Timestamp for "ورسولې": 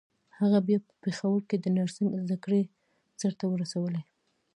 3.47-4.01